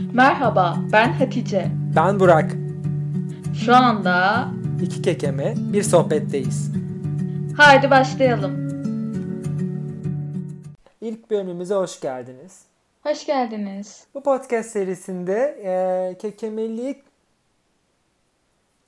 [0.00, 1.68] Merhaba, ben Hatice.
[1.96, 2.52] Ben Burak.
[3.64, 4.46] Şu anda
[4.82, 6.70] İki kekeme bir sohbetteyiz.
[7.56, 8.66] haydi başlayalım.
[11.00, 12.60] İlk bölümümüze hoş geldiniz.
[13.02, 14.04] Hoş geldiniz.
[14.14, 17.02] Bu podcast serisinde e, kekemeliği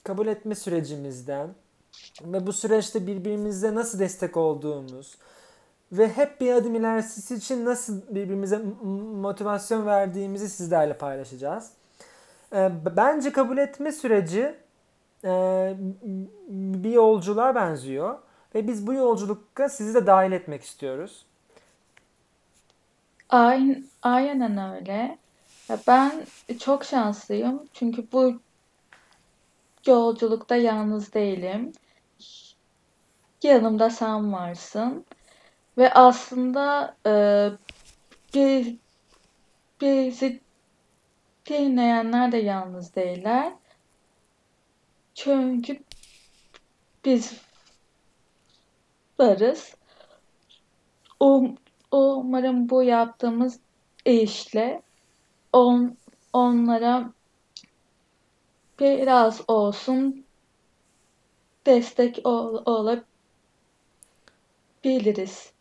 [0.04, 1.48] kabul etme sürecimizden
[2.22, 5.16] ve bu süreçte birbirimize nasıl destek olduğumuz
[5.92, 8.58] ve hep bir adım ilerisi için nasıl birbirimize
[9.14, 11.70] motivasyon verdiğimizi sizlerle paylaşacağız.
[12.52, 14.54] E, bence kabul etme süreci
[15.24, 15.30] e,
[16.48, 18.18] bir yolculuğa benziyor
[18.54, 21.26] ve biz bu yolculukta sizi de dahil etmek istiyoruz.
[23.28, 25.18] Aynen, aynen öyle.
[25.86, 26.26] Ben
[26.58, 28.40] çok şanslıyım çünkü bu
[29.86, 31.72] yolculukta yalnız değilim.
[33.42, 35.04] Yanımda sen varsın.
[35.78, 37.50] Ve aslında e,
[39.80, 40.40] bizi
[41.46, 43.52] dinleyenler de yalnız değiller.
[45.14, 45.78] Çünkü
[47.04, 47.40] biz
[49.18, 49.74] varız.
[51.20, 51.56] Um,
[51.92, 53.60] umarım bu yaptığımız
[54.04, 54.82] işle
[55.52, 55.96] on,
[56.32, 57.12] onlara
[58.80, 60.24] biraz olsun
[61.66, 62.62] destek ol,
[64.84, 65.52] olabiliriz.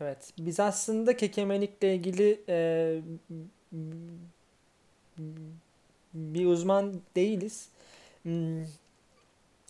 [0.00, 3.00] Evet, biz aslında kekemelikle ilgili e,
[6.14, 7.68] bir uzman değiliz.
[8.22, 8.64] Hmm,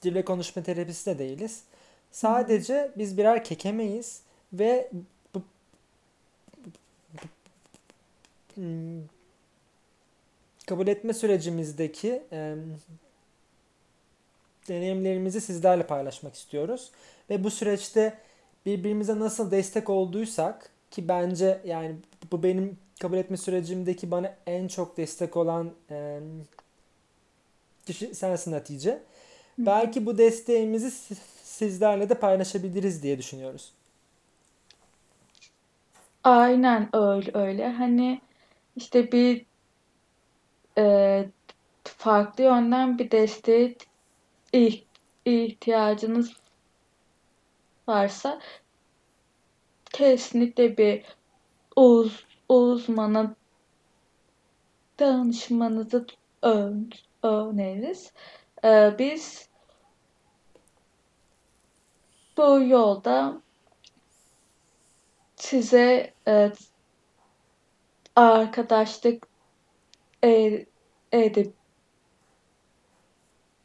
[0.03, 1.63] Dille konuşma terapisi de değiliz.
[2.11, 4.91] Sadece biz birer kekemeyiz ve
[5.35, 5.43] bu,
[8.55, 9.03] hmm,
[10.67, 12.55] kabul etme sürecimizdeki e,
[14.69, 16.91] deneyimlerimizi sizlerle paylaşmak istiyoruz.
[17.31, 18.19] Ve bu süreçte
[18.69, 21.97] birbirimize nasıl destek olduysak ki bence yani
[22.33, 26.21] bu benim kabul etme sürecimdeki bana en çok destek olan e,
[27.87, 29.03] kişi sensin Hatice.
[29.59, 33.73] Belki bu desteğimizi si- sizlerle de paylaşabiliriz diye düşünüyoruz.
[36.25, 37.73] Aynen öyle öyle.
[37.73, 38.21] Hani
[38.77, 39.47] işte bir
[40.79, 41.29] e,
[41.85, 43.77] farklı yönden bir desteğe
[44.53, 44.85] ih-
[45.25, 46.33] ihtiyacınız
[47.89, 48.41] varsa
[49.93, 51.05] kesinlikle bir
[51.77, 53.35] uz uzmana
[54.99, 56.07] danışmanızı
[56.43, 56.91] ön
[57.23, 58.13] öneririz.
[58.65, 59.49] E, biz
[62.37, 63.43] bu yolda
[65.37, 66.53] size e,
[68.17, 69.27] arkadaşlık
[70.25, 70.67] e-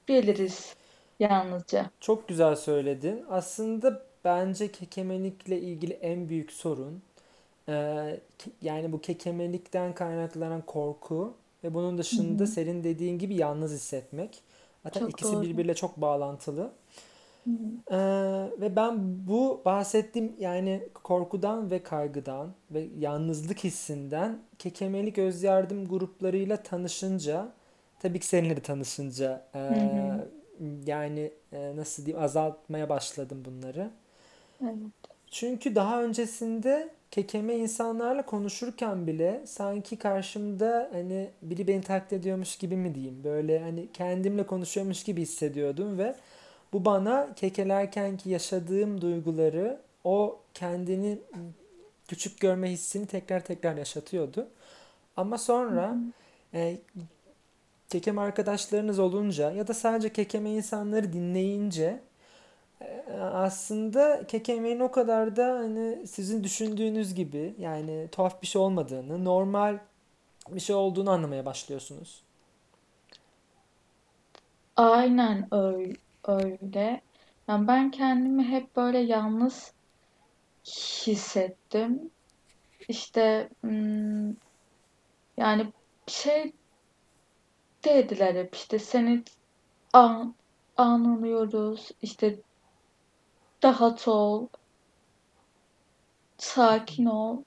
[0.08, 0.76] edebiliriz
[1.20, 1.90] yalnızca.
[2.00, 3.26] Çok güzel söyledin.
[3.30, 7.02] Aslında bence kekemelikle ilgili en büyük sorun
[7.70, 7.74] e,
[8.62, 12.48] yani bu kekemelikten kaynaklanan korku ve bunun dışında hı.
[12.48, 14.42] senin dediğin gibi yalnız hissetmek.
[14.84, 15.42] Zaten Çok ikisi doğru.
[15.42, 16.72] birbiriyle çok bağlantılı.
[17.44, 17.96] Hı hı.
[17.96, 25.88] Ee, ve ben bu bahsettiğim yani korkudan ve kaygıdan ve yalnızlık hissinden kekemelik öz yardım
[25.88, 27.52] gruplarıyla tanışınca
[28.00, 29.60] tabii ki seninle de tanışınca ee,
[30.86, 33.92] yani ee, nasıl diyeyim azaltmaya başladım bunları.
[34.64, 34.78] Evet.
[35.32, 42.78] Çünkü daha öncesinde kekeme insanlarla konuşurken bile sanki karşımda hani biri beni taklit ediyormuş gibi
[42.78, 46.16] mi diyeyim böyle hani kendimle konuşuyormuş gibi hissediyordum ve
[46.74, 51.20] bu bana kekelerken ki yaşadığım duyguları o kendini
[52.08, 54.48] küçük görme hissini tekrar tekrar yaşatıyordu.
[55.18, 55.98] Ama sonra hı.
[56.58, 56.78] e,
[57.90, 62.00] kekem arkadaşlarınız olunca ya da sadece kekeme insanları dinleyince
[63.22, 69.80] aslında kekemeğin o kadar da hani sizin düşündüğünüz gibi yani tuhaf bir şey olmadığını, normal
[70.50, 72.24] bir şey olduğunu anlamaya başlıyorsunuz.
[74.76, 75.48] Aynen
[76.28, 77.02] öyle.
[77.48, 79.74] Yani ben kendimi hep böyle yalnız
[81.08, 82.12] hissettim.
[82.88, 84.30] İşte hmm,
[85.38, 85.74] yani
[86.08, 86.54] şey
[87.86, 89.24] dediler hep işte seni
[89.94, 90.36] an
[90.78, 91.92] anlıyoruz.
[92.02, 92.36] İşte
[93.64, 94.48] rahat ol,
[96.38, 97.44] sakin ol.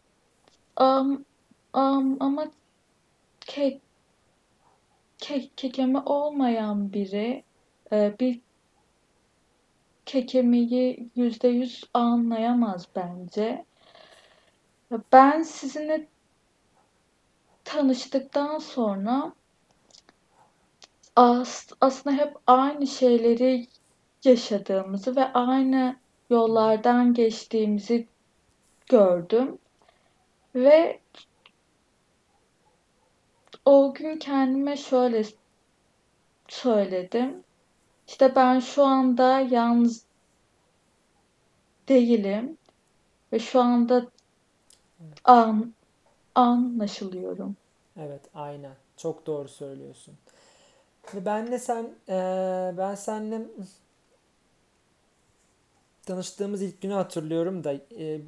[0.76, 1.24] Am,
[1.72, 2.50] am, ama
[3.40, 3.80] ke,
[5.18, 7.44] ke, kekeme olmayan biri
[7.92, 8.40] e, bir
[10.06, 13.64] kekemeyi yüzde yüz anlayamaz bence.
[15.12, 16.06] Ben sizinle
[17.64, 19.32] tanıştıktan sonra
[21.16, 23.66] as, aslında hep aynı şeyleri
[24.24, 25.96] yaşadığımızı ve aynı
[26.30, 28.06] yollardan geçtiğimizi
[28.88, 29.58] gördüm.
[30.54, 31.00] Ve
[33.64, 35.24] o gün kendime şöyle
[36.48, 37.44] söyledim.
[38.08, 40.04] İşte ben şu anda yalnız
[41.88, 42.58] değilim
[43.32, 44.06] ve şu anda
[45.24, 45.74] an,
[46.34, 47.56] anlaşılıyorum.
[48.00, 48.74] Evet, aynen.
[48.96, 50.14] Çok doğru söylüyorsun.
[51.14, 53.46] Ve ben de sen, eee, ben seninle
[56.06, 58.20] tanıştığımız ilk günü hatırlıyorum da eee,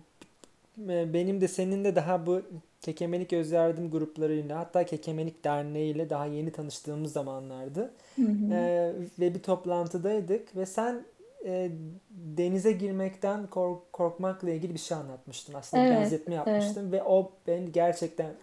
[1.15, 2.43] benim de senin de daha bu
[2.83, 7.91] Kekemelik Öz Yardım gruplarıyla hatta Kekemelik Derneği ile daha yeni tanıştığımız zamanlardı.
[8.17, 8.53] Hı hı.
[8.55, 11.05] Eee, ve bir toplantıdaydık ve sen
[11.45, 11.71] eee,
[12.11, 15.55] denize girmekten kork- korkmakla ilgili bir şey anlatmıştın.
[15.55, 16.47] Aslında Evet, benzetme evet.
[16.47, 18.35] yapmıştın ve o beni gerçekten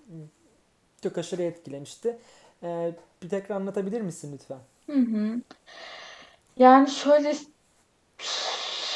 [1.03, 2.17] çok aşırı etkilemişti.
[2.63, 4.59] Eee, bir tekrar anlatabilir misin lütfen?
[4.85, 5.41] Hı hı.
[6.57, 7.33] Yani şöyle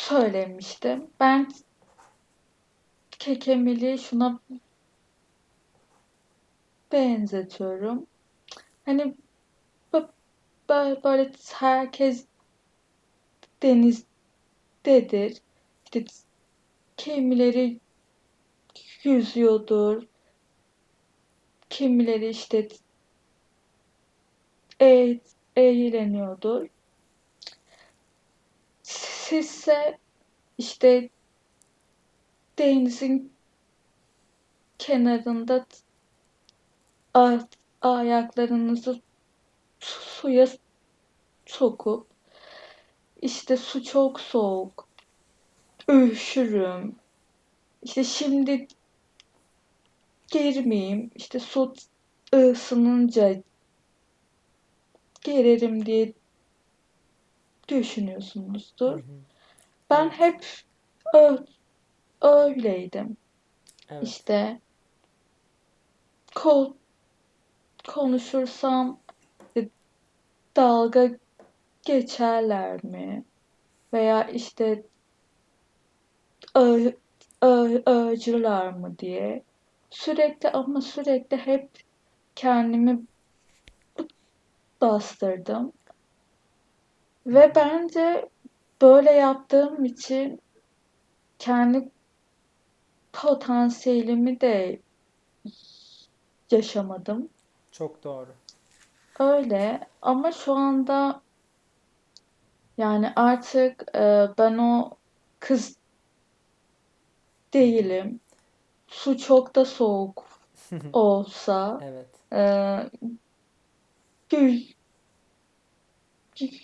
[0.10, 1.08] söylemiştim.
[1.20, 1.50] Ben
[3.12, 4.40] kekemeli şuna
[6.92, 8.08] benzetiyorum.
[8.86, 9.16] Hani
[9.94, 10.10] bö-
[10.70, 12.26] bö- böyle herkes
[13.64, 15.42] denizdedir.
[15.86, 16.06] İşte
[16.98, 17.80] kimileri
[19.04, 20.04] yüzüyordur.
[21.70, 22.68] Kimileri işte
[24.82, 25.20] e
[25.56, 26.68] eğleniyordur.
[29.30, 29.98] Sizse
[30.58, 31.10] işte
[32.58, 33.34] denizin
[34.80, 35.66] kenarında
[37.14, 37.40] a-
[37.81, 39.02] ayaklarınızı
[39.80, 40.48] suya
[41.46, 42.08] sokup
[43.22, 44.88] işte su çok soğuk,
[45.90, 46.96] üşürüm,
[47.84, 48.68] işte şimdi
[50.32, 51.74] girmeyeyim, işte su
[52.34, 53.44] ısınınca
[55.24, 56.19] girerim diye
[57.69, 59.00] düşünüyorsunuzdur.
[59.00, 59.04] hı.
[59.89, 60.45] Ben hep
[62.21, 63.18] öyleydim.
[63.89, 64.04] Evet.
[64.04, 64.60] İşte
[66.36, 66.77] ko
[67.88, 69.00] konuşursam
[69.57, 69.69] e,
[70.56, 71.10] dalga
[71.86, 73.25] geçerler mi?
[73.94, 74.83] Veya işte
[77.86, 79.44] öcürler mı diye.
[79.89, 81.69] Sürekli ama sürekli hep
[82.36, 83.00] kendimi
[84.81, 85.74] bastırdım.
[87.30, 88.30] Ve bence
[88.81, 90.42] böyle yaptığım için
[91.40, 91.90] kendi
[93.14, 94.81] potansiyelimi de
[96.52, 97.30] yaşamadım.
[97.72, 98.30] Çok doğru.
[99.20, 101.22] Öyle ama şu anda
[102.78, 104.92] yani artık e, ben o
[105.40, 105.75] kız
[107.54, 108.20] değilim.
[108.88, 110.25] Su çok da soğuk
[110.94, 112.08] olsa Evet.
[112.34, 112.40] e,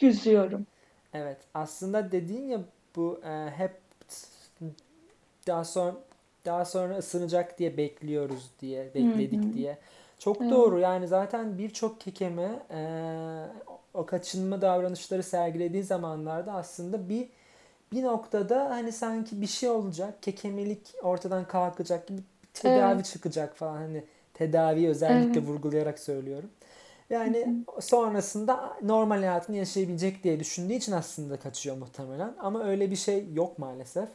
[0.01, 0.67] yüzüyorum.
[1.13, 1.37] Evet.
[1.53, 2.61] Aslında dediğin ya
[2.95, 3.81] bu e, hep
[5.47, 5.95] daha sonra
[6.45, 9.53] daha sonra ısınacak diye bekliyoruz diye bekledik hı.
[9.53, 9.77] diye.
[10.19, 10.49] Çok Evet.
[10.49, 10.79] doğru.
[10.79, 12.79] Yani zaten birçok kekeme e,
[13.93, 17.29] o kaçınma davranışları sergilediği zamanlarda aslında bir
[17.91, 22.53] bir noktada hani sanki bir şey olacak, kekemelik ortadan kalkacak gibi bir Evet.
[22.53, 25.47] tedavi çıkacak falan hani tedavi özellikle Evet.
[25.47, 26.49] vurgulayarak söylüyorum.
[27.09, 32.35] Yani sonrasında normal hayatını yaşayabilecek diye düşündüğü için aslında kaçıyor muhtemelen.
[32.39, 34.09] Ama öyle bir şey yok maalesef.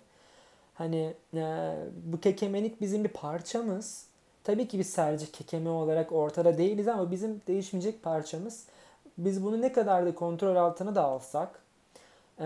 [0.74, 4.06] Hani e, bu kekemelik bizim bir parçamız.
[4.44, 8.64] Tabii ki biz sadece kekeme olarak ortada değiliz ama bizim değişmeyecek parçamız.
[9.18, 11.62] Biz bunu ne kadar da kontrol altına da alsak,
[12.40, 12.44] e,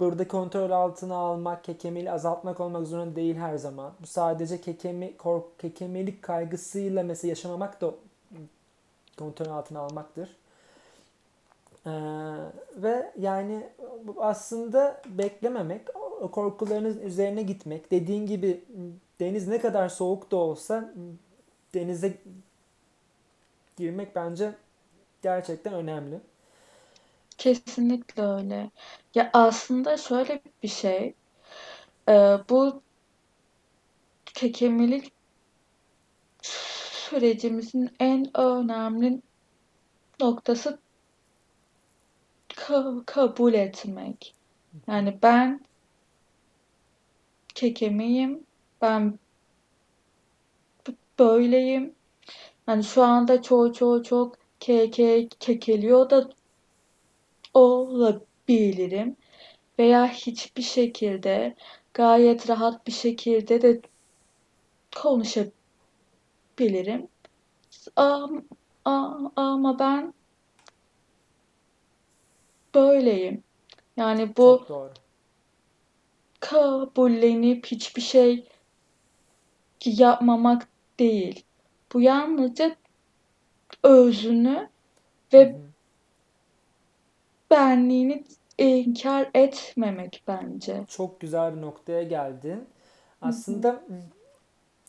[0.00, 3.92] burada kontrol altına almak, kekemeliği azaltmak olmak zorunda değil her zaman.
[4.02, 7.94] Bu sadece kekemi, kork, kekemelik kaygısıyla mesela yaşamamak da
[9.18, 10.36] kontrol altına almaktır.
[11.86, 11.90] Ee,
[12.76, 13.66] ve yani
[14.18, 17.90] aslında beklememek, o korkularınız üzerine gitmek.
[17.90, 18.64] Dediğin gibi
[19.20, 20.94] deniz ne kadar soğuk da olsa
[21.74, 22.18] denize
[23.76, 24.54] girmek bence
[25.22, 26.20] gerçekten önemli.
[27.38, 28.70] Kesinlikle öyle.
[29.14, 31.14] Ya aslında şöyle bir şey.
[32.08, 32.12] e,
[32.50, 32.82] bu
[34.26, 35.12] kekemelik
[37.14, 39.22] sürecimizin en önemli
[40.20, 40.78] noktası
[42.48, 44.34] ka- kabul etmek.
[44.88, 45.60] Yani ben
[47.54, 48.46] kekemiyim.
[48.80, 49.18] Ben
[51.18, 51.94] böyleyim.
[52.68, 56.30] Yani şu anda çoğu çok ke ke kekeliyor da
[57.54, 59.16] olabilirim.
[59.78, 61.54] Veya hiçbir şekilde
[61.94, 63.80] gayet rahat bir şekilde de
[64.96, 65.63] konuşabilirim.
[68.84, 70.14] A- Ama ben
[72.74, 73.44] böyleyim.
[73.96, 74.64] Yani bu
[76.40, 78.48] kabullenip hiçbir şey
[79.84, 80.68] yapmamak
[81.00, 81.46] değil.
[81.92, 82.76] Bu yalnızca
[83.82, 84.70] özünü
[85.32, 85.58] ve hı.
[87.50, 88.24] benliğini
[88.58, 90.84] inkar etmemek bence.
[90.88, 92.68] Çok güzel bir noktaya geldin.
[93.22, 94.13] Hı hı.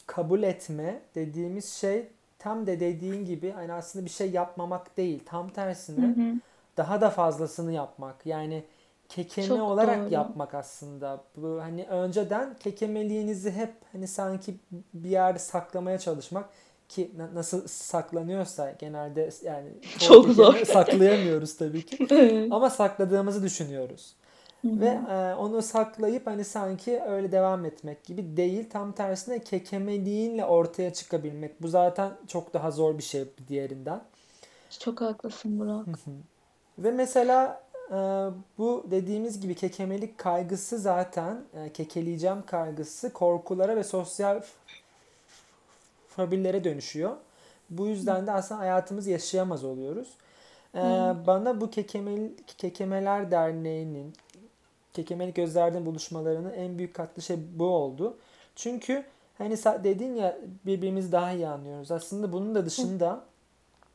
[0.07, 2.07] Kabul etme dediğimiz şey
[2.39, 5.19] tam da dediğin gibi hani aslında bir şey yapmamak değil.
[5.25, 6.39] Tam Hı tersine hı.
[6.77, 8.25] daha da fazlasını yapmak.
[8.25, 8.63] Yani
[9.09, 10.13] kekeme Çok olarak doğru.
[10.13, 11.23] yapmak aslında.
[11.37, 14.55] Bu hani önceden kekemeliğinizi hep hani sanki
[14.93, 16.49] bir yerde saklamaya çalışmak
[16.89, 19.69] ki na- nasıl saklanıyorsa genelde yani
[19.99, 20.55] Çok zor.
[20.65, 22.07] saklayamıyoruz tabii ki.
[22.51, 24.15] Ama sakladığımızı düşünüyoruz.
[24.65, 28.69] Ve e, onu saklayıp hani sanki öyle devam etmek gibi değil.
[28.69, 31.61] Tam tersine kekemeliğinle ortaya çıkabilmek.
[31.61, 34.01] Bu zaten çok daha zor bir şey diğerinden.
[34.79, 35.85] Çok haklısın Burak.
[36.79, 37.95] Ve mesela e,
[38.57, 44.41] bu dediğimiz gibi kekemelik kaygısı zaten e, kekeleyeceğim kaygısı korkulara ve sosyal
[46.09, 47.15] fobillere dönüşüyor.
[47.69, 50.07] Bu yüzden de aslında hayatımızı yaşayamaz oluyoruz.
[50.73, 51.27] E, Evet.
[51.27, 54.13] bana bu kekemel, Kekemeler Derneği'nin
[54.95, 58.17] Kekemelik Gözler'den buluşmalarının en büyük katlı şey bu oldu.
[58.55, 59.03] Çünkü
[59.37, 61.91] hani dedin ya birbirimizi daha iyi anlıyoruz.
[61.91, 63.25] Aslında bunun da dışında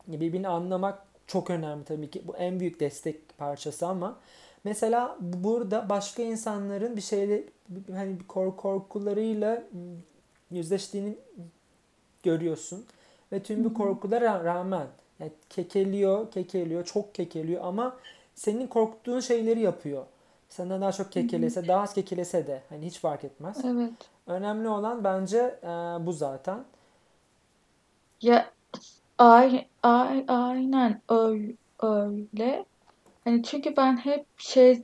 [0.06, 2.22] birbirini anlamak çok önemli tabii ki.
[2.26, 4.16] Bu en büyük destek parçası ama
[4.64, 7.44] mesela burada başka insanların bir şeyle
[7.92, 9.62] hani kork korkularıyla
[10.50, 11.14] yüzleştiğini
[12.22, 12.84] görüyorsun
[13.32, 14.86] ve tüm bu korkulara rağmen
[15.20, 17.96] yani kekeliyor, kekeliyor, çok kekeliyor ama
[18.34, 20.04] senin korktuğun şeyleri yapıyor.
[20.50, 23.64] Senden daha çok kekelese, daha az kekelese de hani hiç fark etmez.
[23.64, 23.92] Evet.
[24.26, 25.66] Önemli olan bence e,
[26.06, 26.64] bu zaten.
[28.22, 28.50] Ya
[29.18, 31.52] ay, ay, aynen öyle,
[31.82, 32.64] öyle.
[33.24, 34.82] Hani çünkü ben hep şey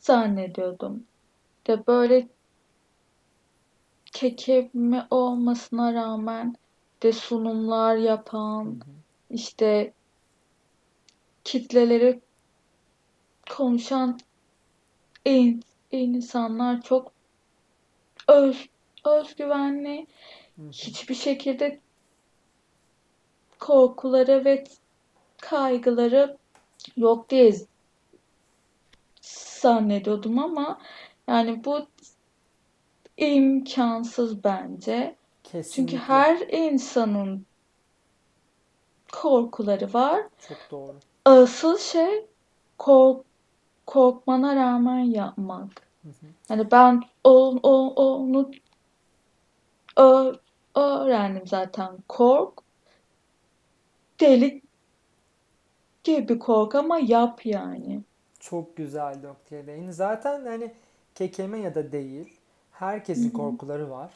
[0.00, 1.06] zannediyordum.
[1.66, 2.28] De böyle
[4.12, 6.56] kekeme olmasına rağmen
[7.02, 8.80] de sunumlar yapan, hı,
[9.30, 9.92] işte
[11.44, 12.20] kitleleri
[13.50, 14.18] konuşan
[15.24, 15.62] in-
[15.92, 17.12] insanlar çok
[18.28, 18.68] öz,
[19.04, 20.06] özgüvenli,
[20.56, 21.80] hı hiçbir şekilde
[23.58, 24.64] korkuları ve
[25.40, 26.36] kaygıları
[26.96, 27.54] yok diye
[29.60, 30.80] zannediyordum ama
[31.28, 31.86] yani bu
[33.16, 35.16] imkansız bence.
[35.42, 35.98] Çünkü Kesinlikle.
[35.98, 37.46] her insanın
[39.12, 40.22] korkuları var.
[40.48, 40.96] Çok doğru.
[41.24, 42.26] Asıl şey
[42.78, 43.27] kork
[43.88, 45.88] korkmana rağmen yapmak.
[46.02, 46.26] Hı hı.
[46.50, 48.50] Yani ben o, o, onu
[49.96, 50.40] ö-
[50.74, 51.98] öğrendim zaten.
[52.08, 52.58] Kork,
[54.20, 54.62] deli
[56.04, 58.04] gibi kork ama yap yani.
[58.40, 59.90] Çok güzel noktaya değindin.
[59.90, 60.74] Zaten hani
[61.14, 62.40] kekeme ya da değil,
[63.16, 64.12] Hı herkesin hı, korkuları var.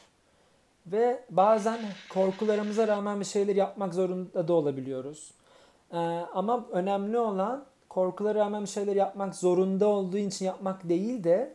[0.87, 5.31] Ve bazen korkularımıza rağmen bir şeyler yapmak zorunda da olabiliyoruz.
[5.93, 5.97] Ee,
[6.35, 11.53] ama önemli olan korkulara rağmen bir şeyler yapmak zorunda olduğu için yapmak değil de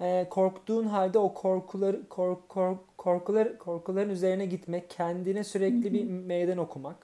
[0.00, 6.58] e, korktuğun halde o korkuları kork, kork, korkular korkuların üzerine gitmek, kendine sürekli bir meydan
[6.58, 6.96] okumak.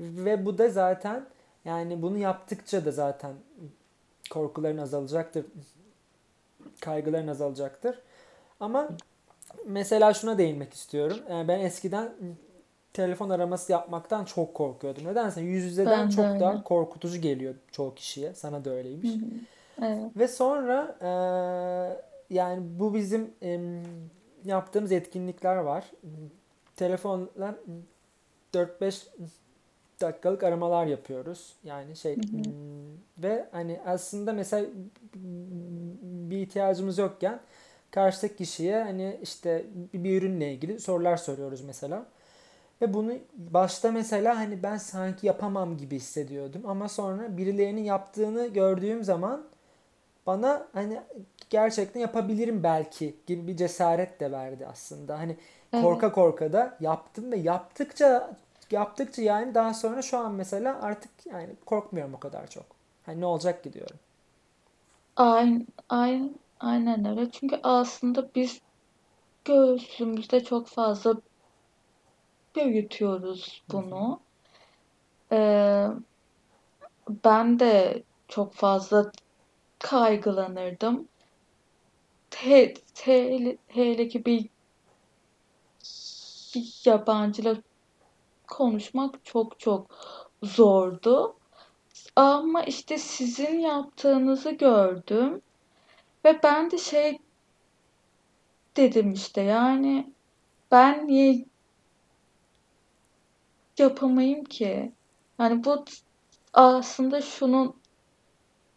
[0.00, 1.26] Ve bu da zaten
[1.64, 3.32] yani bunu yaptıkça da zaten
[4.30, 5.46] korkuların azalacaktır,
[6.80, 7.98] kaygıların azalacaktır.
[8.60, 8.88] Ama
[9.66, 11.18] mesela şuna değinmek istiyorum.
[11.30, 12.12] Ee, Ben eskiden
[12.92, 15.04] telefon araması yapmaktan çok korkuyordum.
[15.04, 18.34] Nedense yüz yüzeden ben çok daha korkutucu geliyor çoğu kişiye.
[18.34, 18.70] Sana da
[19.04, 19.08] Hı öyleymiş.
[19.08, 19.46] hı,
[19.82, 20.12] evet.
[20.16, 23.82] Ve sonra eee, yani bu bizim em,
[24.44, 25.84] yaptığımız etkinlikler var.
[26.76, 27.54] Telefonla
[28.54, 29.08] 4-5
[30.00, 31.54] dakikalık aramalar yapıyoruz.
[31.64, 32.54] Yani şey Hı hı,
[33.18, 34.66] ve hani aslında mesela
[36.30, 37.40] bir ihtiyacımız yokken
[37.90, 39.64] karşıdaki kişiye hani işte
[39.94, 42.06] bir ürünle ilgili sorular soruyoruz mesela.
[42.82, 49.04] Ve bunu başta mesela hani ben sanki yapamam gibi hissediyordum ama sonra birilerinin yaptığını gördüğüm
[49.04, 49.44] zaman
[50.26, 51.00] bana hani
[51.50, 55.18] gerçekten yapabilirim belki gibi bir cesaret de verdi aslında.
[55.18, 55.36] Hani
[55.72, 55.84] evet.
[55.84, 58.36] korka korka da yaptım ve yaptıkça
[58.70, 62.64] yaptıkça yani daha sonra şu an mesela artık yani korkmuyorum o kadar çok.
[63.06, 63.96] Hani ne olacak ki diyorum.
[65.16, 67.30] Aynen, aynen, aynen öyle.
[67.30, 68.60] Çünkü aslında biz
[69.44, 71.14] göğsümüzde çok fazla
[73.68, 73.72] hı.
[73.72, 74.20] bunu.
[75.32, 75.86] Ee,
[77.24, 79.12] ben de çok fazla
[79.78, 81.08] kaygılanırdım.
[82.34, 84.48] He, hele, hele ki bir
[86.84, 87.56] yabancıyla
[88.48, 89.90] konuşmak çok çok
[90.42, 91.36] zordu.
[92.16, 95.42] Ama işte sizin yaptığınızı gördüm
[96.24, 97.18] ve ben de şey
[98.76, 100.12] dedim işte yani
[100.70, 101.44] ben niye
[103.80, 104.92] yapamayayım ki?
[105.38, 105.84] Yani bu
[106.52, 107.76] aslında şunun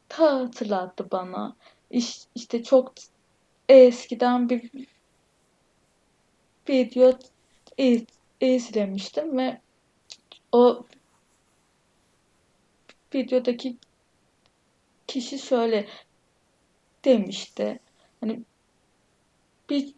[0.10, 1.56] ta hatırlattı bana.
[1.92, 2.94] İş, işte çok
[3.70, 4.72] eskiden bir
[6.70, 7.20] video
[7.78, 8.04] iz,
[8.42, 9.62] izlemiştim ve
[10.52, 10.86] o
[13.16, 13.78] videodaki
[15.08, 15.88] kişi şöyle
[17.06, 17.80] demişti.
[18.22, 18.44] Hani
[19.70, 19.94] bir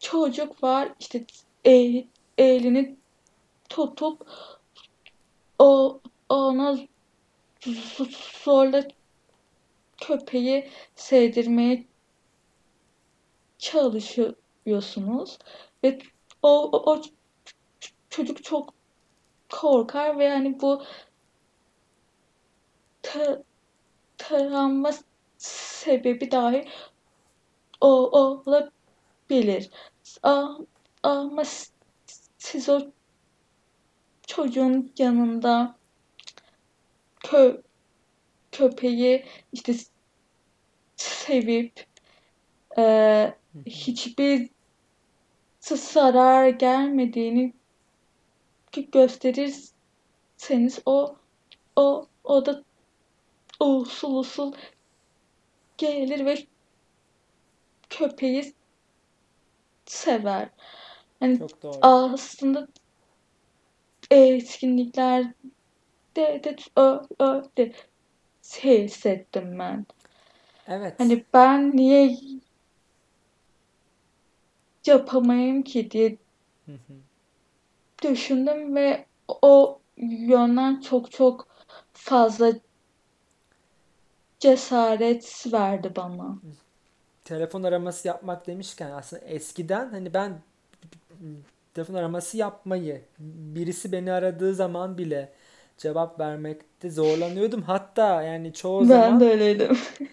[0.00, 1.24] çocuk var işte
[1.64, 2.04] el,
[2.38, 2.96] elini
[3.68, 4.26] tutup
[5.58, 6.78] o ona
[8.44, 8.88] zorla
[10.00, 11.84] köpeği sevdirmeye
[13.58, 15.38] çalışıyorsunuz
[15.84, 15.98] ve
[16.42, 17.02] o, o, o
[18.10, 18.74] çocuk çok
[19.50, 20.82] korkar ve hani bu
[23.02, 23.42] ta,
[24.18, 24.90] travma
[25.38, 26.68] sebebi dahi
[27.80, 27.88] o,
[29.30, 29.70] olabilir.
[31.02, 31.44] Ama
[32.42, 32.80] siz o
[34.26, 35.76] çocuğun yanında
[37.24, 37.62] kö,
[38.52, 39.74] köpeği işte
[40.96, 41.86] sevip
[42.78, 43.34] e,
[43.66, 44.50] hiçbir
[45.60, 47.52] zarar gelmediğini
[48.92, 51.16] gösterirseniz o
[51.76, 52.62] o o da
[53.60, 54.52] usul usul
[55.78, 56.46] gelir ve
[57.90, 58.54] köpeği
[59.86, 60.48] sever.
[61.22, 61.78] Hani Çok doğru.
[61.82, 62.68] aslında
[64.10, 65.34] etkinliklerde
[66.16, 66.56] de
[67.18, 67.72] öyle
[68.62, 69.86] hissettim ben.
[70.68, 71.00] Evet.
[71.00, 72.16] Hani ben niye
[74.86, 76.18] yapamayayım ki diye
[76.66, 76.94] Hı hı.
[78.02, 79.06] düşündüm ve
[79.42, 81.48] o yönden çok çok
[81.92, 82.52] fazla
[84.40, 86.38] cesaret verdi bana.
[87.24, 90.42] Telefon araması yapmak demişken aslında eskiden hani ben
[91.74, 95.32] telefon araması yapmayı birisi beni aradığı zaman bile
[95.78, 97.62] cevap vermekte zorlanıyordum.
[97.62, 99.78] Hatta yani çoğu Ben zaman de öyleydim.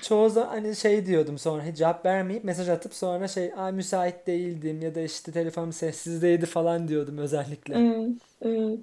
[0.00, 4.82] çoğu zaman hani şey diyordum sonra cevap vermeyip mesaj atıp sonra şey Aa, müsait değildim
[4.82, 7.82] ya da işte telefonum sessizdeydi falan diyordum özellikle.
[7.82, 8.80] Evet, evet.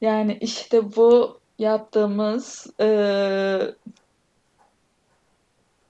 [0.00, 3.74] Yani işte bu yaptığımız eee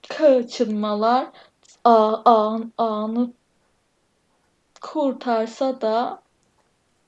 [0.09, 1.31] kaçınmalar
[1.85, 3.33] a, an, anı
[4.85, 6.23] kurtarsa da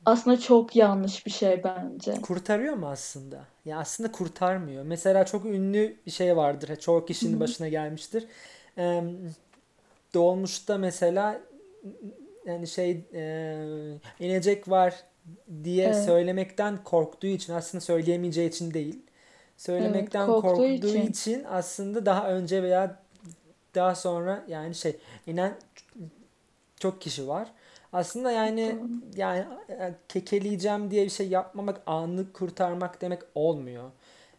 [0.06, 2.22] aslında çok yanlış bir şey bence.
[2.22, 3.44] Kurtarıyor mu aslında?
[3.64, 4.84] Ya aslında kurtarmıyor.
[4.84, 6.68] Mesela çok ünlü bir şey vardır.
[7.22, 8.26] Hı kişinin başına gelmiştir.
[8.78, 9.04] Eee,
[10.14, 11.40] dolmuşta mesela
[12.46, 14.94] yani şey eee, inecek var
[15.64, 19.02] diye Evet, söylemekten korktuğu için aslında söyleyemeyeceği için değil.
[19.78, 20.08] evet.
[20.08, 21.10] Söylemekten Korktuğu korktuğu için.
[21.10, 23.02] için aslında daha önce veya
[23.74, 25.54] daha sonra yani şey inen
[26.80, 27.52] çok kişi var.
[27.92, 28.78] Aslında yani
[29.16, 33.90] yani e, kekeleyeceğim diye bir şey yapmamak anı kurtarmak demek olmuyor.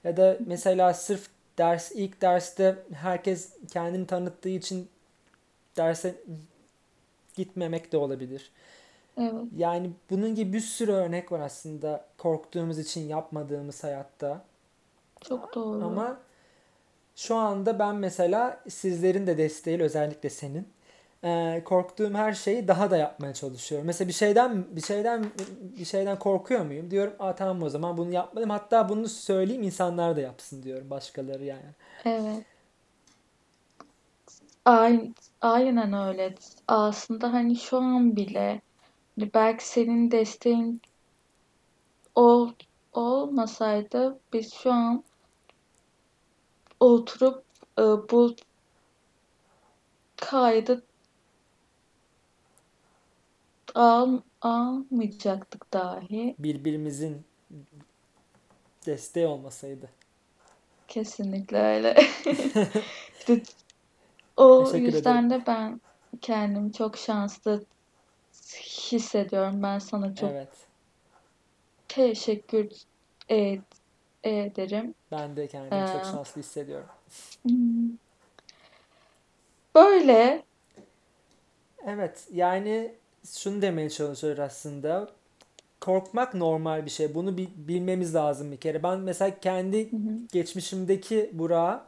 [0.04, 4.90] Ya da mesela sırf ders ilk derste herkes kendini tanıttığı için
[5.78, 6.16] derse
[7.36, 8.52] gitmemek de olabilir.
[9.18, 14.42] Evet, Yani bunun gibi bir sürü örnek var aslında korktuğumuz için yapmadığımız hayatta.
[15.22, 15.86] çok doğru.
[15.86, 16.20] Ama
[17.16, 20.68] şu anda ben mesela sizlerin de desteğiyle özellikle senin
[21.28, 23.88] e, korktuğum her şeyi daha da yapmaya çalışıyorum.
[23.88, 25.26] Mesela bir şeyden bir şeyden
[25.80, 26.92] bir şeyden korkuyor muyum?
[26.92, 28.50] Diyorum, "Aa tamam o zaman bunu yapmadım.
[28.50, 31.70] Hatta bunu söyleyeyim insanlar da yapsın diyorum başkaları yani.
[32.06, 32.46] Evet,
[35.42, 36.36] aynen öyle.
[36.68, 38.62] Aslında hani şu an bile
[39.20, 40.82] hani belki senin desteğin
[42.16, 42.52] ol,
[42.94, 45.04] olmasaydı biz şu an
[46.80, 47.44] oturup
[47.80, 48.36] e, bu
[50.18, 50.87] kaydı
[53.78, 56.36] al, almayacaktık dahi.
[56.40, 57.24] Birbirimizin
[58.86, 59.90] desteği olmasaydı.
[60.88, 61.96] Kesinlikle öyle.
[63.20, 63.42] İşte
[64.38, 64.96] o Teşekkür ederim.
[64.96, 65.82] yüzden de ben
[66.22, 67.66] kendimi çok şanslı
[68.92, 69.64] hissediyorum.
[69.64, 70.48] Ben sana çok Evet.
[71.88, 72.70] teşekkür
[73.30, 73.62] et,
[74.24, 74.94] ederim.
[75.12, 76.90] Ben de Ee, kendimi çok şanslı hissediyorum.
[79.76, 80.44] böyle
[81.86, 82.96] Evet, yani
[83.40, 85.10] şunu demeye çalışıyor aslında.
[85.82, 87.16] Korkmak normal bir şey.
[87.16, 88.84] Bunu bi- bilmemiz lazım bir kere.
[88.84, 91.86] Ben mesela kendi hı hı, geçmişimdeki Burak'a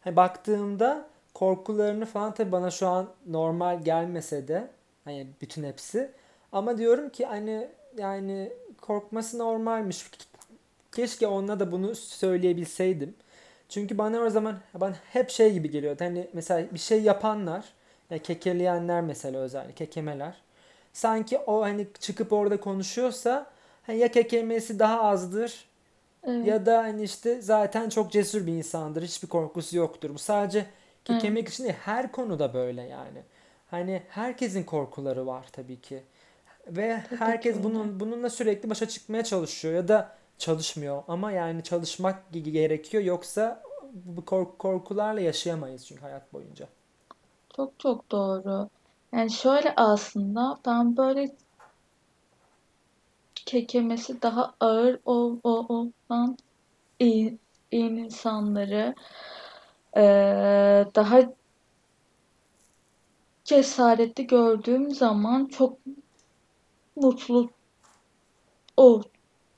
[0.00, 4.70] hani baktığımda korkularını falan tabii bana şu an normal gelmese de
[5.04, 6.12] hani bütün hepsi
[6.52, 10.10] ama diyorum ki hani yani korkması normalmiş.
[10.92, 13.14] Keşke onunla da bunu söyleyebilseydim.
[13.68, 16.04] Çünkü bana o zaman ben hep şey gibi geliyordu.
[16.04, 17.64] Hani mesela bir şey yapanlar,
[18.10, 20.34] ya kekeleyenler mesela özellikle kekemeler.
[20.92, 23.50] Sanki o hani çıkıp orada konuşuyorsa
[23.82, 25.70] hani ya kekelemesi daha azdır
[26.22, 29.02] Evet, ya da hani işte zaten çok cesur bir insandır.
[29.02, 30.10] Hiçbir korkusu yoktur.
[30.14, 30.70] Bu sadece evet,
[31.04, 33.22] kekemek için değil, her konuda böyle yani.
[33.70, 36.02] Hani herkesin korkuları var tabii ki.
[36.68, 37.64] Ve tabii ki herkes öyle.
[37.64, 41.02] bunun bununla sürekli başa çıkmaya çalışıyor ya da çalışmıyor.
[41.08, 46.68] Ama yani çalışmak gerekiyor yoksa bu kork- korkularla yaşayamayız çünkü hayat boyunca.
[47.56, 48.68] Çok çok doğru.
[49.12, 51.36] Yani şöyle aslında ben böyle
[53.34, 55.66] kekemesi daha ağır ol, ol,
[56.08, 56.36] olan
[56.98, 57.38] iyi,
[57.70, 58.94] iyi insanları
[59.96, 61.20] eee, daha
[63.44, 65.78] cesaretli gördüğüm zaman çok
[66.96, 67.50] mutlu
[68.76, 69.02] ol,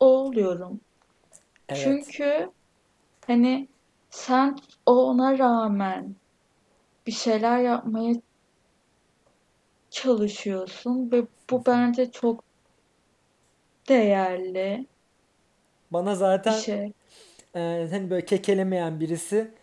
[0.01, 0.81] oluyorum.
[1.69, 1.81] Evet.
[1.85, 2.51] Çünkü
[3.27, 3.69] hani
[4.11, 6.15] sen ona rağmen
[7.07, 8.15] bir şeyler yapmaya
[9.93, 12.45] çalışıyorsun ve bu bence çok
[13.89, 14.87] değerli
[15.91, 16.93] Bana bir zaten şey.
[17.57, 19.55] e, hani böyle kekelemeyen birisi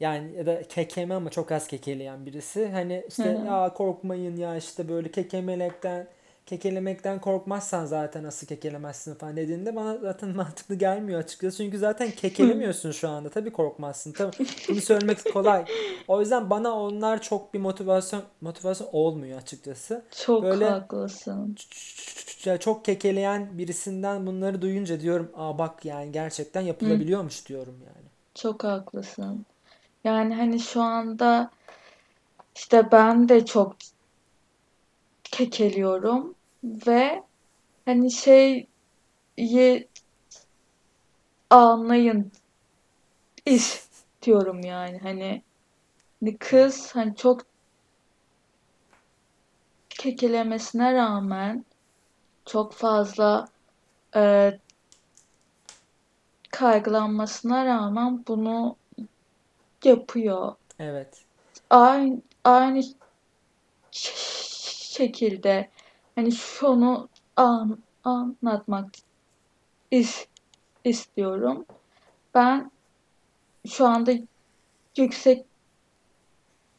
[0.00, 2.68] Yani ya da kekeme ama çok az kekeleyen birisi.
[2.68, 3.48] Hani Hı işte hı.
[3.48, 6.08] ya korkmayın ya işte böyle kekemelekten
[6.46, 11.56] kekelemekten korkmazsan zaten nasıl kekelemezsin falan dediğinde bana zaten mantıklı gelmiyor açıkçası.
[11.56, 13.30] Çünkü zaten kekelemiyorsun şu anda.
[13.30, 14.12] Tabii korkmazsın.
[14.12, 14.36] Tabii
[14.68, 15.64] bunu söylemek kolay.
[16.08, 20.02] O yüzden bana onlar çok bir motivasyon motivasyon olmuyor açıkçası.
[20.10, 21.56] Çok Böyle haklısın.
[22.60, 28.06] çok kekeleyen birisinden bunları duyunca diyorum, aa bak yani gerçekten Hı, yapılabiliyormuş diyorum yani.
[28.34, 29.46] çok haklısın.
[30.04, 31.50] Yani hani şu anda
[32.56, 33.76] işte ben de çok
[35.32, 37.22] kekeliyorum ve
[37.84, 38.68] hani şeyi
[41.50, 42.32] anlayın
[43.46, 45.42] istiyorum yani hani
[46.20, 47.42] hani kız hani çok
[49.88, 51.64] kekelemesine rağmen
[52.46, 53.48] çok fazla
[54.16, 54.52] e,
[56.50, 58.76] kaygılanmasına rağmen bunu
[59.84, 60.54] yapıyor.
[60.78, 61.24] Evet.
[61.70, 62.82] Aynı, aynı
[64.92, 65.70] şekilde
[66.14, 68.90] hani şunu an, anlatmak
[69.90, 70.26] is,
[70.84, 71.66] istiyorum.
[72.34, 72.70] Ben
[73.66, 74.12] şu anda
[74.96, 75.46] yüksek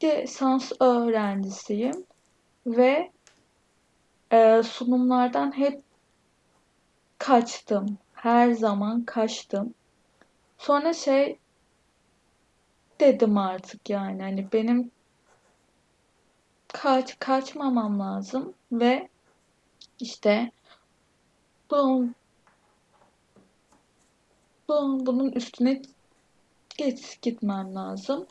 [0.04, 2.06] lisans öğrencisiyim
[2.66, 3.12] ve
[4.32, 5.82] e, sunumlardan hep
[7.18, 7.98] kaçtım.
[8.14, 9.74] Her zaman kaçtım.
[10.58, 11.40] Sonra şey
[13.00, 14.92] dedim artık yani hani benim
[16.74, 19.10] kaç kaçmamam lazım ve
[20.00, 20.52] işte
[21.72, 22.16] bunun,
[24.68, 25.82] bunun, bunun üstüne
[26.78, 28.28] geç gitmem lazım.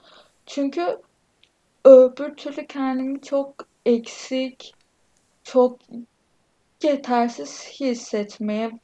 [0.47, 1.01] Çünkü
[1.85, 3.55] öbür türlü kendimi çok
[3.87, 4.75] eksik,
[5.45, 5.79] çok
[6.83, 8.81] yetersiz hissetmeye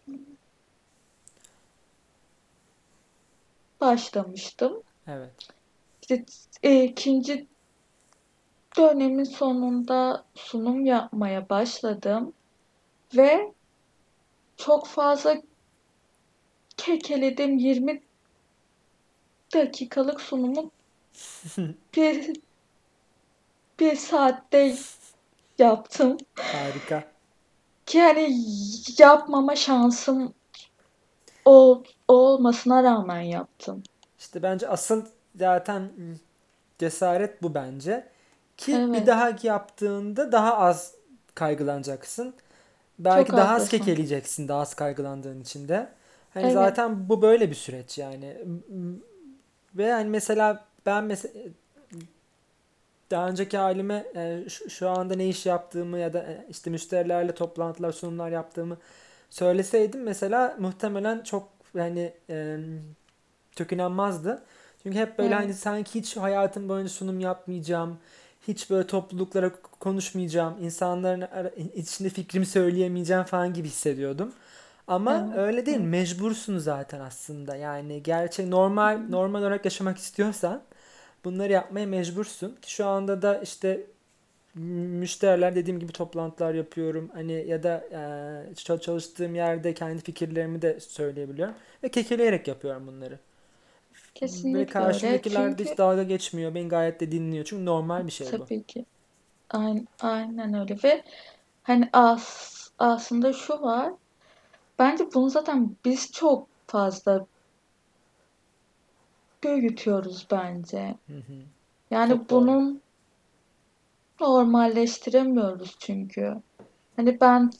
[3.80, 4.82] başlamıştım.
[5.06, 5.48] Evet.
[6.02, 6.24] İşte
[6.62, 7.47] e, ikinci
[8.78, 12.32] dönemin sonunda sunum yapmaya başladım
[13.16, 13.52] ve
[14.56, 15.36] çok fazla
[16.76, 17.58] kekeledim.
[17.58, 18.02] 20
[19.54, 20.70] dakikalık sunumu
[21.96, 22.40] bir,
[23.80, 24.74] bir saatte
[25.58, 26.16] yaptım.
[26.34, 27.04] Harika.
[27.86, 28.36] Ki hani
[28.98, 30.34] yapmama şansım
[31.44, 33.82] ol, olmasına rağmen yaptım.
[34.18, 35.90] İşte bence asıl zaten
[36.78, 38.08] cesaret bu bence.
[38.58, 40.94] Ki bir Evet, dahaki yaptığında daha az
[41.34, 42.34] kaygılanacaksın.
[43.08, 43.68] çok Belki daha az haklısın.
[43.68, 45.88] kekeleyeceksin daha az kaygılandığın için de.
[46.34, 48.38] Hani Evet, zaten bu böyle bir süreç yani.
[49.74, 51.34] Ve hani mesela ben mesela
[53.10, 57.34] daha önceki halime e, şu, şu anda ne iş yaptığımı ya da e, işte müşterilerle
[57.34, 58.78] toplantılar, sunumlar yaptığımı
[59.30, 62.58] söyleseydim mesela muhtemelen çok yani e,
[63.56, 64.42] çok inanmazdı.
[64.82, 65.54] Çünkü hep böyle hani evet.
[65.54, 67.98] sanki hiç hayatım boyunca sunum yapmayacağım.
[68.48, 70.56] Hiç böyle topluluklara konuşmayacağım.
[70.64, 71.28] insanların
[71.74, 74.32] içinde fikrimi söyleyemeyeceğim falan gibi hissediyordum.
[74.86, 75.76] Ama Evet, öyle değil.
[75.76, 75.86] evet.
[75.86, 77.56] Mecbursun zaten aslında.
[77.56, 80.62] Yani gerçek normal normal olarak yaşamak istiyorsan
[81.24, 82.56] bunları yapmaya mecbursun.
[82.62, 83.86] Ki şu anda da işte
[84.54, 87.10] müşteriler dediğim gibi toplantılar yapıyorum.
[87.14, 87.84] Hani ya da
[88.52, 91.54] e, çalıştığım yerde kendi fikirlerimi de söyleyebiliyorum.
[91.82, 93.18] Ve kekeleyerek yapıyorum bunları.
[94.22, 94.68] Ve Kesinlikle öyle.
[94.70, 96.54] karşımdakiler de Çünkü hiç dalga geçmiyor.
[96.54, 97.44] Beni gayet de dinliyor.
[97.44, 98.38] Çünkü normal bir şey bu.
[98.38, 98.84] tabii ki
[99.50, 101.04] aynen, aynen öyle ve
[101.62, 103.92] hani as, aslında şu var.
[104.78, 107.26] Bence bunu zaten biz çok fazla
[109.44, 110.94] büyütüyoruz bence.
[111.06, 111.32] Hı hı.
[111.90, 112.40] Yani Çok doğru.
[112.40, 112.82] bunun
[114.20, 116.34] normalleştiremiyoruz çünkü.
[116.96, 117.50] Hani ben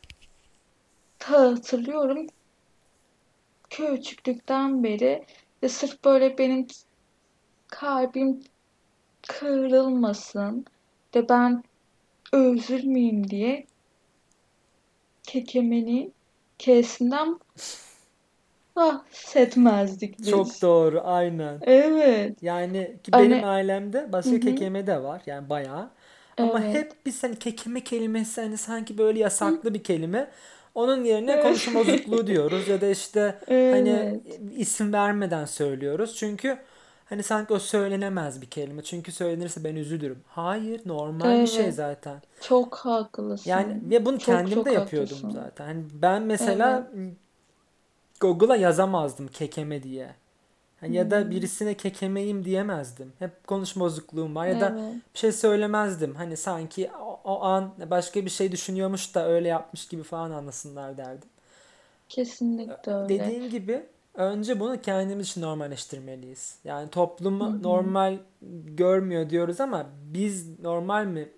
[1.23, 2.27] hatırlıyorum
[3.71, 5.27] küçüklükten beri
[5.63, 6.67] ve sırf böyle benim
[7.69, 8.41] kalbim
[9.29, 10.67] kırılmasın
[11.15, 11.63] de ben
[12.35, 13.67] üzülmeyeyim diye
[15.23, 16.15] kekemenin
[16.59, 17.39] kesinden
[18.77, 20.63] bahsetmezdik Çok biz.
[20.63, 21.63] doğru aynen.
[21.63, 22.43] Evet.
[22.43, 24.41] Yani ki benim Hani ailemde hı başka hı.
[24.41, 25.91] kekeme de var yani bayağı.
[26.39, 26.73] Ama Evet.
[26.73, 29.63] hep biz hani kekeme kelimesi hani sanki böyle Hı.
[29.63, 30.31] yasaklı bir kelime.
[30.79, 31.43] Onun yerine Evet.
[31.43, 34.41] konuşma bozukluğu diyoruz ya da işte hani Evet.
[34.57, 36.17] isim vermeden söylüyoruz.
[36.17, 36.59] Çünkü
[37.09, 38.83] hani sanki o söylenemez bir kelime.
[38.83, 40.19] Çünkü söylenirse ben üzülürüm.
[40.29, 41.75] Hayır, normal bir şey Evet.
[41.75, 42.23] zaten.
[42.41, 43.91] Çok Yani haklısın.
[43.91, 45.41] ve bunu Çok kendim de çok yapıyordum haklısın.
[45.45, 45.65] zaten.
[45.67, 46.27] Hani ben Evet.
[46.27, 46.91] mesela
[48.21, 50.09] Google'a yazamazdım kekeme diye.
[50.81, 51.31] Hani ya da Hmm.
[51.31, 53.13] birisine kekemeyim diyemezdim.
[53.19, 54.95] Hep konuşma bozukluğum var ya da Evet.
[55.15, 56.15] bir şey söylemezdim.
[56.15, 56.91] Hani sanki
[57.25, 61.29] o, an başka bir şey düşünüyormuş da öyle yapmış gibi falan anlasınlar derdim.
[62.09, 63.09] Kesinlikle öyle.
[63.09, 66.59] Dediğin gibi önce bunu kendimiz için normalleştirmeliyiz.
[66.65, 67.63] Yani toplumu hı.
[67.63, 68.19] normal
[68.65, 71.29] görmüyor diyoruz ama biz normal mi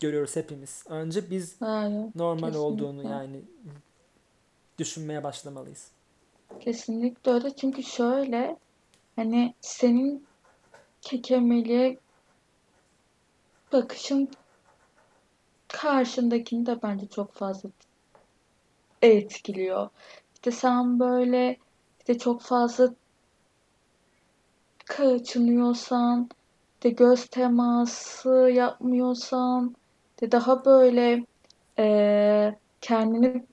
[0.00, 0.84] görüyoruz hepimiz?
[0.88, 2.06] Önce biz Hayır.
[2.14, 3.08] normal olduğunu Kesinlikle.
[3.08, 3.40] yani
[4.78, 5.88] düşünmeye başlamalıyız.
[6.60, 7.56] Kesinlikle öyle.
[7.56, 8.56] Çünkü şöyle
[9.16, 10.26] hani senin
[11.00, 11.98] kekemeliğe
[13.72, 14.28] bakışın
[15.72, 17.70] karşındakini de bence çok fazla
[19.02, 19.88] etkiliyor.
[20.34, 21.56] İşte sen böyle
[22.00, 22.94] işte çok fazla
[24.86, 26.30] kaçınıyorsan,
[26.82, 29.76] de göz teması yapmıyorsan,
[30.20, 31.26] de daha böyle
[31.78, 33.46] eee, kendini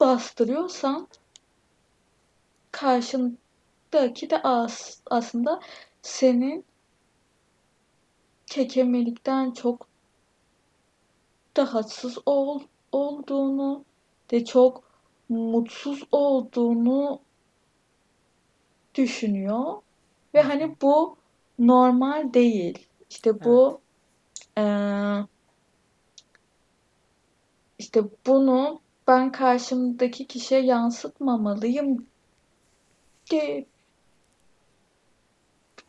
[0.00, 1.08] bastırıyorsan
[2.72, 5.60] karşındaki de as aslında
[6.02, 6.64] senin
[8.50, 9.86] kekemelikten çok
[11.58, 12.60] rahatsız ol
[12.92, 13.84] olduğunu
[14.30, 14.84] de çok
[15.28, 17.20] mutsuz olduğunu
[18.94, 19.82] düşünüyor
[20.34, 21.16] ve hani bu
[21.58, 22.88] normal değil.
[23.10, 23.44] İşte Evet.
[23.44, 23.80] bu
[24.56, 25.26] eee,
[27.78, 32.06] işte bunu ben karşımdaki kişiye yansıtmamalıyım
[33.30, 33.66] diye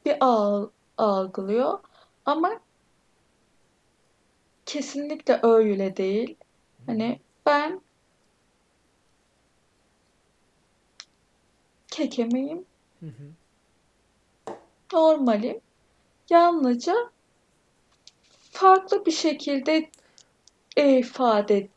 [0.05, 1.79] bir al algılıyor.
[2.25, 2.59] Ama
[4.65, 6.35] kesinlikle öyle değil.
[6.85, 7.81] Hani ben
[11.87, 12.65] kekemeyim,
[12.99, 13.33] Hı hı.
[14.93, 15.61] normalim.
[16.29, 16.95] Yalnızca
[18.51, 19.89] farklı bir şekilde
[20.77, 21.67] ifade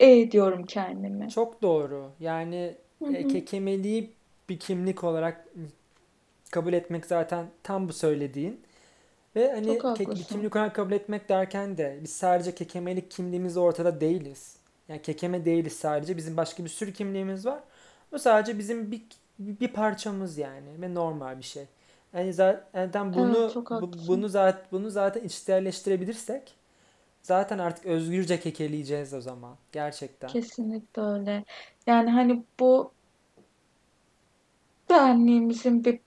[0.00, 1.30] ediyorum kendimi.
[1.30, 2.12] Çok doğru.
[2.20, 4.10] Yani Hı e, hı, kekemeliği
[4.48, 5.48] bir kimlik olarak
[6.50, 8.60] kabul etmek zaten tam bu söylediğin.
[9.36, 14.56] Ve hani ke- kimlik olarak kabul etmek derken de biz sadece kekemelik kimliğimiz ortada değiliz.
[14.88, 16.16] Yani kekeme değiliz sadece.
[16.16, 17.60] Bizim başka bir sürü kimliğimiz var.
[18.12, 19.02] Bu sadece bizim bir,
[19.38, 21.64] bir parçamız yani ve normal bir şey.
[22.14, 26.54] Yani zaten Evet, bunu çok bu- bunu zaten bunu zaten içselleştirebilirsek
[27.22, 29.56] zaten artık özgürce kekeleyeceğiz o zaman.
[29.72, 30.32] Gerçekten.
[30.32, 31.44] Kesinlikle öyle.
[31.86, 32.94] Yani hani bu
[34.90, 36.00] benliğimizin bir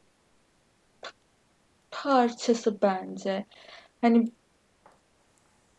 [2.04, 3.46] parçası bence.
[4.02, 4.32] Hani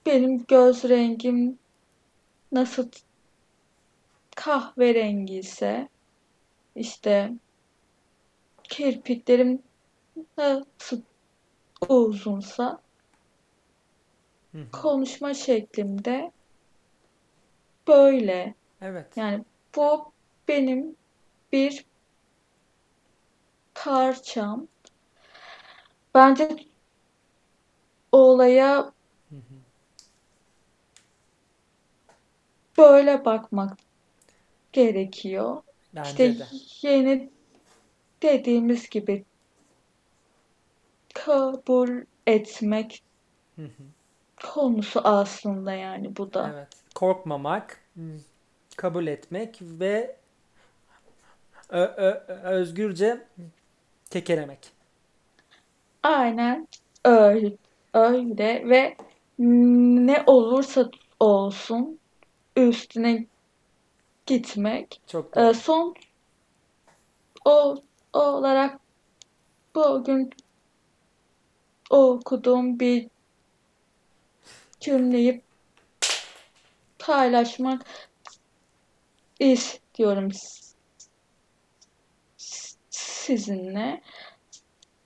[0.07, 1.59] benim göz rengim
[2.53, 2.91] nasıl
[4.37, 5.89] kahverengi ise
[6.77, 7.33] işte
[8.63, 9.63] kirpiklerim
[10.39, 11.03] nasıl
[11.89, 12.79] uzunsa
[14.53, 16.33] Hı konuşma şeklimde
[17.89, 18.55] böyle.
[18.81, 19.17] Evet.
[19.17, 19.45] Yani
[19.77, 20.13] bu
[20.49, 20.97] benim
[21.53, 21.85] bir
[23.75, 24.69] parçam.
[26.15, 26.49] Bence
[28.13, 28.93] olaya
[29.31, 29.59] Hı hı.
[32.79, 33.79] böyle bakmak
[34.73, 35.63] gerekiyor.
[36.05, 36.47] İşte Bence de.
[36.83, 37.31] yeni
[38.23, 39.27] dediğimiz gibi
[41.15, 43.03] kabul etmek
[43.57, 43.85] Hı hı.
[44.37, 46.55] konusu aslında yani bu da.
[46.55, 46.69] Evet.
[46.95, 47.81] Korkmamak,
[48.77, 50.17] kabul etmek ve
[51.71, 53.27] ö- ö- özgürce
[54.11, 54.73] kekelemek.
[56.05, 56.69] Aynen
[57.05, 57.57] öyle,
[57.95, 58.97] öyle ve
[59.39, 60.91] ne olursa
[61.21, 62.01] olsun
[62.57, 63.27] üstüne
[64.27, 65.01] gitmek.
[65.07, 65.55] Çok doğru.
[65.55, 65.95] son
[67.45, 67.77] o,
[68.13, 68.81] o olarak
[69.75, 70.31] bugün
[71.91, 73.09] okuduğum bir
[74.81, 75.43] cümleyi
[76.99, 77.83] paylaşmak
[79.41, 80.31] istiyorum
[82.91, 84.03] sizinle.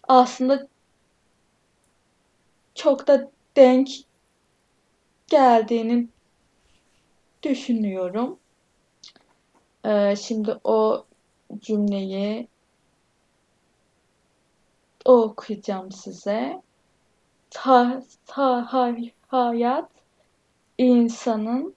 [0.08, 0.68] Aslında
[2.78, 3.88] çok da denk
[5.26, 6.08] geldiğini
[7.42, 8.40] düşünüyorum.
[9.84, 11.06] Ee, şimdi o
[11.58, 12.48] cümleyi
[15.04, 16.62] okuyacağım size.
[17.50, 19.90] Ta, ta, hay- hayat
[20.78, 21.76] insanın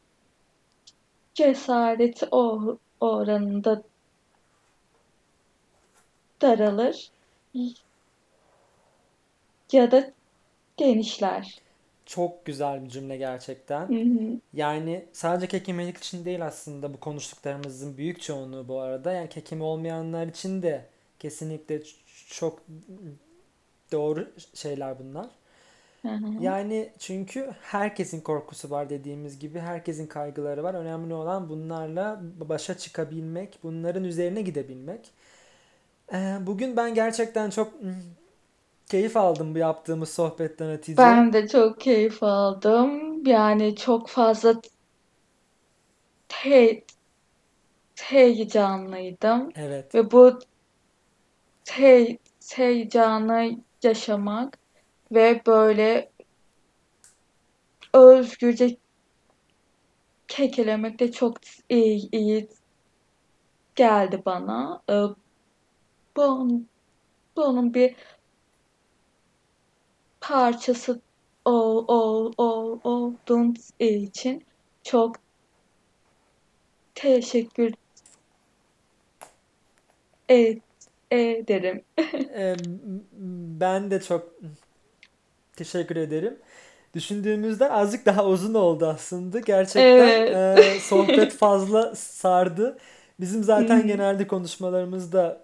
[1.33, 3.83] cesareti o- oranında
[6.41, 7.11] daralır
[9.71, 10.13] ya da
[10.77, 11.61] genişler.
[12.05, 13.17] Çok güzel bir cümle
[13.87, 13.93] Hı gerçekten.
[13.93, 14.41] hı.
[14.53, 19.11] Yani sadece kekemelik için değil aslında bu konuştuklarımızın büyük çoğunluğu bu arada.
[19.11, 20.85] Yani kekeme olmayanlar için de
[21.19, 21.81] kesinlikle
[22.29, 22.59] çok
[23.91, 25.27] doğru şeyler bunlar.
[26.01, 26.43] Hı hı.
[26.43, 30.73] Yani çünkü herkesin korkusu var dediğimiz gibi herkesin kaygıları var.
[30.73, 35.11] Önemli olan bunlarla başa çıkabilmek, bunların üzerine gidebilmek.
[36.41, 37.73] Bugün ben gerçekten çok
[38.89, 40.97] keyif aldım bu yaptığımız sohbetten Hatice.
[40.97, 43.25] Ben de çok keyif aldım.
[43.25, 44.61] Yani çok fazla
[46.27, 46.83] te
[48.01, 50.39] heyecanlıydım Evet, ve bu
[51.63, 52.17] te
[52.55, 54.57] heyecanı yaşamak
[55.11, 56.11] ve böyle
[57.93, 58.77] özgürce
[60.27, 61.37] kekelemek de çok
[61.69, 62.49] iyi, iyi
[63.75, 64.81] geldi bana.
[64.89, 65.01] Ee,
[66.15, 66.67] bunun,
[67.35, 67.95] bunun bir
[70.21, 71.01] parçası
[71.45, 74.43] ol, ol, ol, olduğum için
[74.83, 75.15] çok
[76.95, 77.73] teşekkür
[80.29, 80.61] et,
[81.11, 81.83] ederim.
[82.35, 82.55] Ee,
[83.59, 84.33] ben de çok
[85.55, 86.39] teşekkür ederim.
[86.95, 89.39] Düşündüğümüzden azıcık daha uzun oldu aslında.
[89.39, 90.59] Gerçekten Evet.
[90.59, 92.77] e, sohbet fazla sardı.
[93.21, 93.87] Bizim zaten hı.
[93.87, 95.43] genelde konuşmalarımız da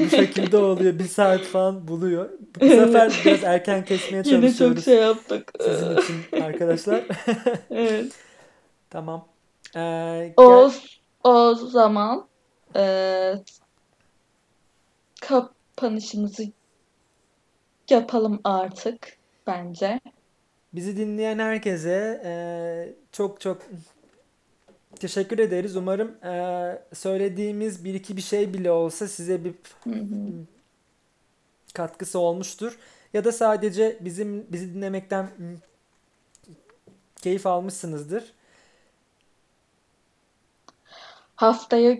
[0.00, 0.98] bu şekilde oluyor.
[0.98, 2.30] Bir saat falan buluyor.
[2.60, 5.52] Bu sefer biraz erken kesmeye Yine çok çalışıyoruz şey yaptık.
[5.60, 7.04] sizin için arkadaşlar.
[7.70, 8.12] Evet.
[8.90, 9.28] Tamam.
[9.76, 10.70] Ee, O gel,
[11.24, 12.26] o zaman
[12.76, 13.42] eee,
[15.20, 16.42] kapanışımızı
[17.90, 20.00] yapalım artık bence.
[20.72, 22.32] bizi dinleyen herkese e,
[23.12, 23.62] çok çok
[25.00, 25.76] teşekkür ederiz.
[25.76, 30.46] Umarım e, söylediğimiz bir iki bir şey bile olsa size bir Hı hı.
[31.74, 32.78] katkısı olmuştur.
[33.12, 35.30] Ya da sadece bizim bizi dinlemekten
[37.22, 38.32] keyif almışsınızdır.
[41.36, 41.96] Haftaya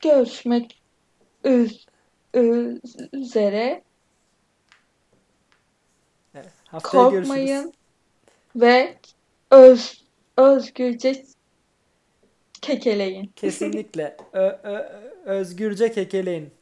[0.00, 0.82] görüşmek
[1.44, 1.86] üz-
[3.12, 3.82] üzere.
[6.34, 7.26] Evet, haftaya görüşürüz.
[7.28, 7.72] Korkmayın
[8.56, 8.96] ve
[9.50, 10.04] öz
[10.36, 11.24] özgürce
[12.66, 13.32] kekeleyin.
[13.36, 14.88] Kesinlikle ö- ö-
[15.24, 16.52] özgürce kekeleyin.